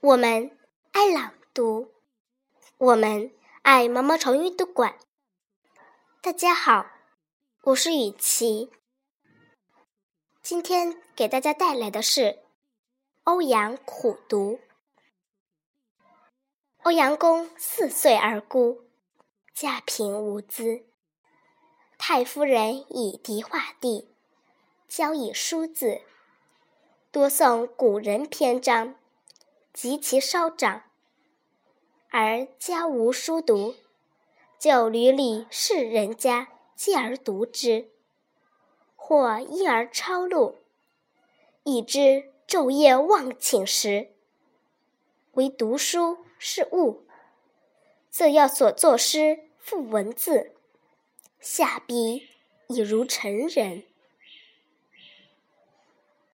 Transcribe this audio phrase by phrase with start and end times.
[0.00, 0.56] 我们
[0.92, 1.92] 爱朗读，
[2.76, 4.96] 我们爱毛毛虫阅读馆。
[6.22, 6.86] 大家好，
[7.62, 8.70] 我是雨琪，
[10.40, 12.38] 今天给大家带来的是
[13.24, 14.60] 欧阳苦读。
[16.84, 18.84] 欧阳公四岁而孤，
[19.52, 20.84] 家贫无资。
[21.98, 24.14] 太夫人以题画地，
[24.86, 26.02] 教以书字，
[27.10, 28.94] 多诵古人篇章。
[29.80, 30.82] 及其稍长，
[32.10, 33.76] 而家无书读，
[34.58, 37.88] 就屡礼世人家继而读之，
[38.96, 40.56] 或因而抄录，
[41.62, 44.08] 以知昼夜忘寝时，
[45.34, 47.04] 唯读书是务，
[48.10, 50.56] 自要所作诗赋文字，
[51.38, 52.28] 下笔
[52.66, 53.84] 已如成人。